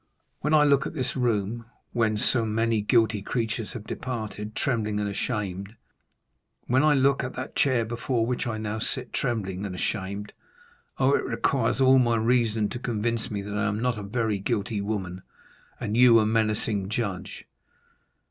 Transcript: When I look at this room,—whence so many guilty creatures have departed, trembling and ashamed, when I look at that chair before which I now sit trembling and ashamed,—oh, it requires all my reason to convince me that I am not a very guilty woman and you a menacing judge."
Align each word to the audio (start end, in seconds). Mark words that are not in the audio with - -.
When 0.39 0.55
I 0.55 0.63
look 0.63 0.87
at 0.87 0.95
this 0.95 1.15
room,—whence 1.15 2.25
so 2.25 2.43
many 2.43 2.81
guilty 2.81 3.21
creatures 3.21 3.73
have 3.73 3.83
departed, 3.85 4.55
trembling 4.55 4.99
and 4.99 5.07
ashamed, 5.07 5.75
when 6.65 6.83
I 6.83 6.95
look 6.95 7.23
at 7.23 7.35
that 7.35 7.55
chair 7.55 7.85
before 7.85 8.25
which 8.25 8.47
I 8.47 8.57
now 8.57 8.79
sit 8.79 9.13
trembling 9.13 9.63
and 9.63 9.75
ashamed,—oh, 9.75 11.13
it 11.13 11.23
requires 11.23 11.79
all 11.79 11.99
my 11.99 12.15
reason 12.15 12.67
to 12.69 12.79
convince 12.79 13.29
me 13.29 13.43
that 13.43 13.53
I 13.55 13.67
am 13.67 13.79
not 13.79 13.99
a 13.99 14.01
very 14.01 14.39
guilty 14.39 14.81
woman 14.81 15.21
and 15.79 15.95
you 15.95 16.17
a 16.17 16.25
menacing 16.25 16.89
judge." 16.89 17.45